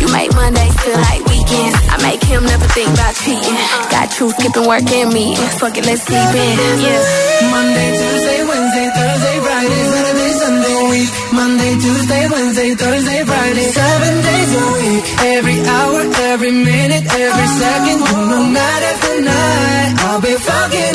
You 0.00 0.08
make 0.12 0.30
Mondays 0.34 0.74
feel 0.82 0.98
like 1.10 1.22
weekends. 1.26 1.76
I 1.90 1.96
make 2.02 2.22
him 2.22 2.44
never 2.44 2.66
think 2.70 2.90
about 2.94 3.14
cheating. 3.18 3.56
Got 3.90 4.08
you 4.20 4.30
skipping 4.30 4.66
work 4.66 4.86
and 4.90 5.10
me. 5.12 5.34
Fuck 5.58 5.76
it, 5.78 5.84
let's 5.86 6.02
sleep 6.06 6.30
in. 6.34 6.54
Yeah. 6.78 7.02
Monday, 7.50 7.88
Tuesday, 7.98 8.40
Wednesday, 8.46 8.86
Thursday, 8.94 9.36
Friday, 9.42 9.82
Saturday, 9.92 10.32
Sunday, 10.38 10.78
week. 10.90 11.10
Monday, 11.34 11.72
Tuesday, 11.82 12.22
Wednesday, 12.30 12.70
Thursday, 12.74 13.20
Friday, 13.24 13.66
seven 13.74 14.14
days 14.22 14.50
a 14.54 14.64
week. 14.78 15.02
Every 15.38 15.58
hour, 15.66 16.00
every 16.30 16.52
minute, 16.52 17.04
every 17.06 17.48
second, 17.58 17.98
no 18.30 18.40
matter 18.46 18.92
the 19.02 19.14
night, 19.26 19.90
I'll 20.06 20.20
be 20.20 20.34
fucking 20.34 20.94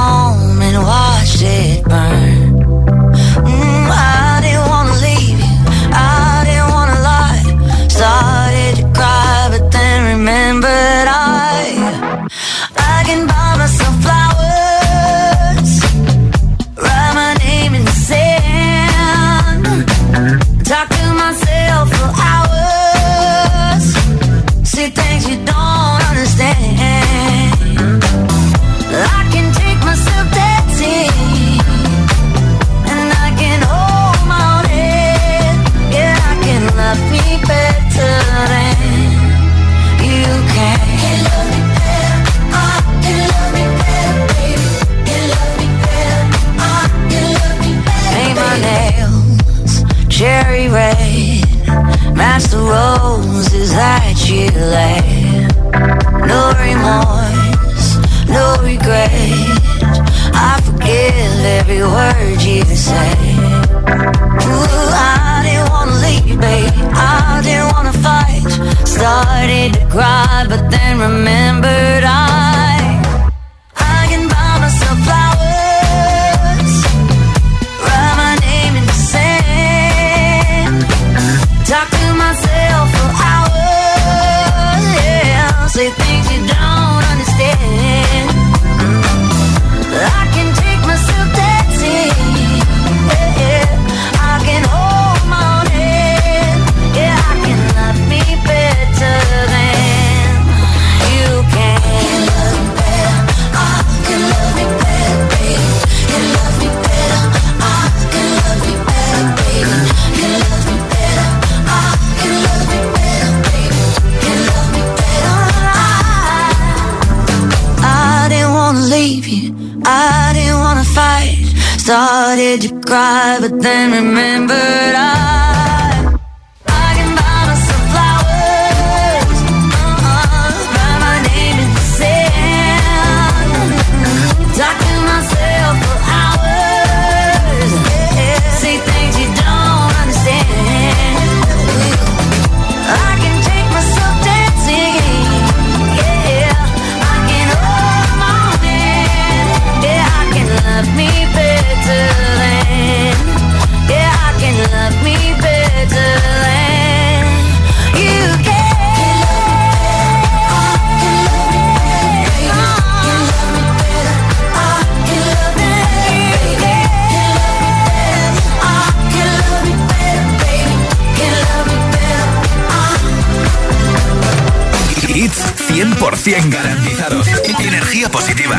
estén 176.41 176.49
garantizados. 176.49 177.27
Energía 177.59 178.09
positiva. 178.09 178.57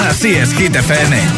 Así 0.00 0.34
es, 0.34 0.54
Hit 0.54 0.74
FM. 0.74 1.37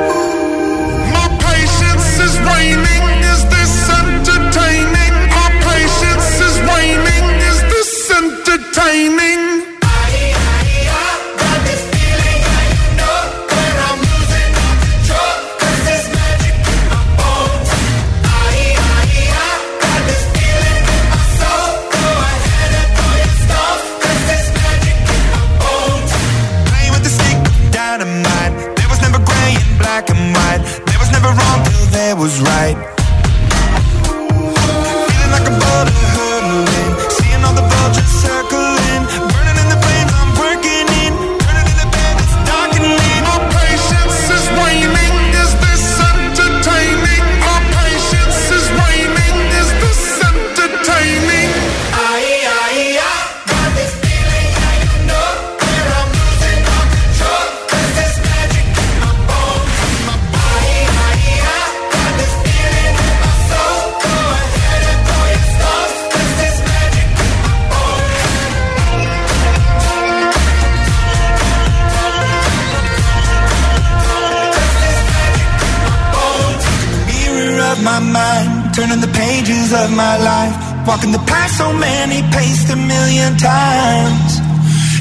Walking 80.87 81.11
the 81.11 81.23
path 81.25 81.51
so 81.51 81.73
many 81.73 82.21
paced 82.31 82.69
a 82.69 82.75
million 82.75 83.37
times. 83.37 84.39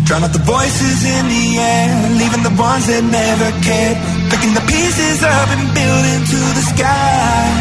Drown 0.04 0.24
out 0.24 0.32
the 0.32 0.42
voices 0.42 1.04
in 1.04 1.24
the 1.28 1.58
air, 1.58 1.90
leaving 2.18 2.42
the 2.42 2.54
ones 2.58 2.86
that 2.86 3.04
never 3.04 3.48
cared, 3.62 3.96
picking 4.30 4.54
the 4.54 4.64
pieces 4.66 5.22
up 5.22 5.48
and 5.54 5.64
building 5.74 6.20
to 6.26 6.40
the 6.56 6.64
sky. 6.74 7.59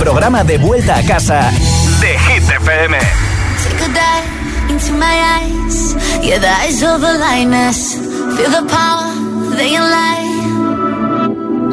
Programa 0.00 0.42
de 0.42 0.56
vuelta 0.56 0.96
a 0.96 1.02
casa 1.02 1.52
de 2.00 2.18
Hit 2.18 2.42
FM. 2.42 2.96
Take 3.62 3.84
a 3.84 3.88
dive 3.92 4.70
into 4.70 4.92
my 4.94 5.16
eyes. 5.36 5.94
Yeah, 6.22 6.38
the 6.38 6.48
eyes 6.48 6.82
of 6.82 7.04
a 7.04 7.18
lioness. 7.18 7.96
Feel 8.34 8.50
the 8.50 8.66
power, 8.66 9.12
they 9.56 9.78
lie. 9.78 10.24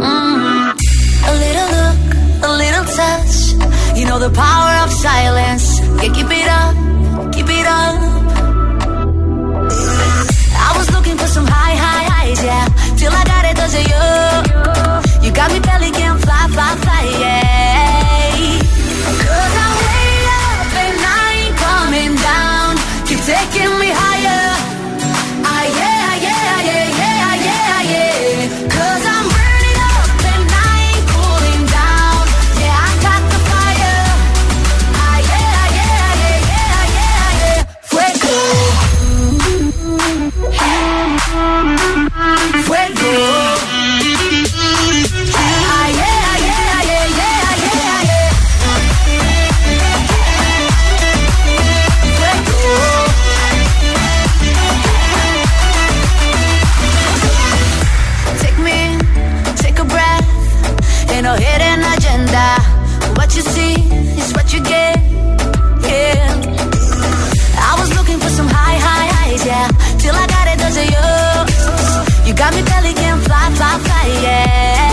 Mm. 0.04 0.76
A 1.26 1.34
little 1.44 1.70
look, 1.78 2.00
a 2.44 2.52
little 2.64 2.86
touch. 3.00 3.36
You 3.98 4.06
know 4.06 4.20
the 4.20 4.30
power 4.30 4.84
of 4.84 4.92
silence. 4.92 5.80
Yeah, 5.80 6.12
keep 6.14 6.30
it 6.30 6.50
up, 6.50 6.67
What 63.18 63.36
you 63.36 63.42
see 63.42 63.74
is 64.22 64.32
what 64.34 64.54
you 64.54 64.62
get. 64.62 64.96
Yeah. 65.92 66.26
I 67.70 67.76
was 67.80 67.90
looking 67.98 68.20
for 68.20 68.30
some 68.30 68.48
high, 68.48 68.78
high 68.88 69.08
highs, 69.18 69.46
yeah. 69.46 69.68
Till 70.02 70.16
I 70.16 70.26
got 70.36 70.46
it, 70.52 70.58
does 70.64 70.78
it 70.78 70.90
you? 70.96 72.28
You 72.28 72.34
got 72.36 72.54
me 72.56 72.62
belly 72.64 72.94
can 72.94 73.20
fly, 73.22 73.46
fly, 73.58 73.74
fly, 73.86 74.06
yeah. 74.24 74.87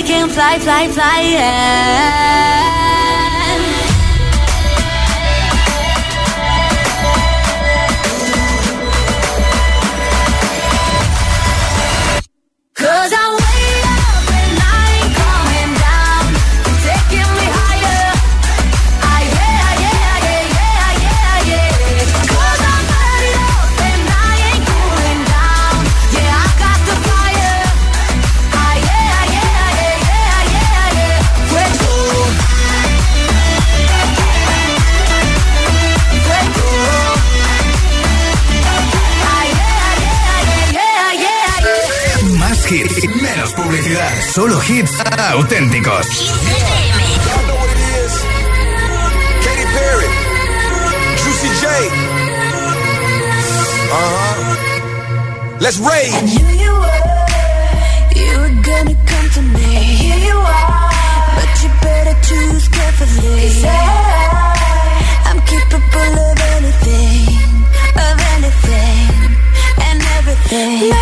we 0.00 0.06
can 0.06 0.30
fly, 0.30 0.58
fly, 0.58 0.88
fly, 0.88 1.20
yeah. 1.20 2.59
hits 44.70 44.94
auténticos. 45.34 46.06
Uh-huh. 53.92 55.56
Let's 55.60 55.78
rage. 55.78 56.14
I 56.14 56.20
knew 56.22 56.48
you 56.64 56.72
were, 56.82 57.02
you 58.22 58.32
were 58.42 58.56
gonna 58.62 58.96
come 59.10 59.28
to 59.36 59.42
me. 59.42 59.68
And 59.80 59.90
here 60.02 60.20
you 60.28 60.38
are, 60.38 60.90
but 61.36 61.50
you 61.62 61.70
better 61.82 62.14
choose 62.28 62.68
carefully. 62.68 63.40
Cause 63.42 63.64
I, 63.64 63.68
I'm 65.28 65.40
capable 65.52 66.14
of 66.30 66.38
anything, 66.56 67.26
of 68.06 68.16
anything, 68.36 69.10
and 69.86 69.98
everything. 70.18 70.99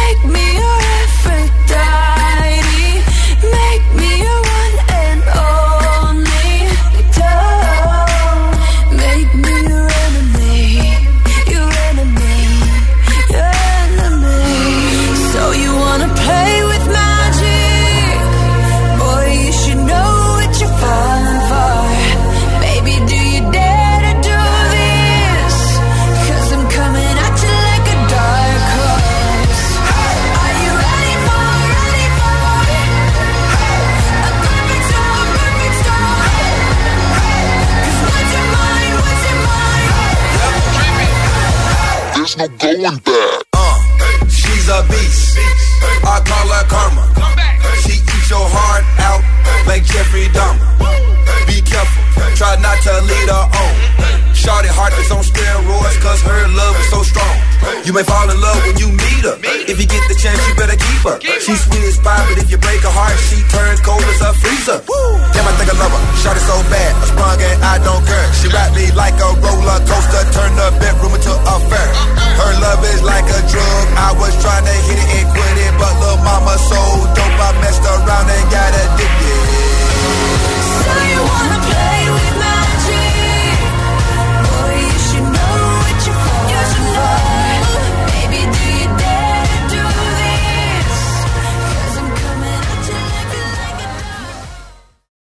You 57.89 57.97
may 57.97 58.05
fall 58.05 58.29
in 58.29 58.37
love 58.37 58.61
when 58.69 58.77
you 58.77 58.93
meet 58.93 59.25
her. 59.25 59.41
If 59.65 59.81
you 59.81 59.89
get 59.89 60.05
the 60.13 60.17
chance, 60.21 60.37
you 60.45 60.53
better 60.61 60.77
keep 60.77 61.01
her. 61.09 61.17
She 61.25 61.57
sweet 61.57 61.89
as 61.89 61.97
pie, 61.97 62.21
but 62.29 62.37
if 62.37 62.53
you 62.53 62.61
break 62.61 62.85
her 62.85 62.93
heart, 62.93 63.17
she 63.17 63.41
turns 63.49 63.81
cold 63.81 64.05
as 64.05 64.21
a 64.29 64.37
freezer. 64.37 64.85
Damn, 65.33 65.49
I 65.49 65.57
think 65.57 65.73
I 65.73 65.77
love 65.81 65.97
her. 65.97 66.03
Shot 66.21 66.37
it 66.37 66.45
so 66.45 66.61
bad, 66.69 66.93
I 67.01 67.05
sprung 67.09 67.41
and 67.41 67.65
I 67.65 67.81
don't 67.81 68.05
care. 68.05 68.29
She 68.37 68.53
ride 68.53 68.77
me 68.77 68.93
like 68.93 69.17
a 69.17 69.33
roller 69.41 69.81
coaster, 69.89 70.21
turn 70.37 70.53
the 70.53 70.69
bedroom 70.77 71.17
into 71.17 71.33
a 71.33 71.57
fair. 71.73 71.89
Her 72.37 72.53
love 72.61 72.85
is 72.93 73.01
like 73.01 73.25
a 73.25 73.41
drug. 73.49 73.85
I 73.97 74.13
was 74.21 74.37
trying 74.45 74.69
to 74.69 74.77
hit 74.85 75.01
it 75.01 75.09
and 75.25 75.29
quit 75.33 75.57
it, 75.57 75.73
but 75.81 75.89
little 75.97 76.21
mama 76.29 76.61
so 76.61 76.77
dope, 77.17 77.41
I 77.41 77.57
messed 77.65 77.89
around 77.89 78.29
and 78.29 78.45
got 78.53 78.69
addicted. 78.85 80.38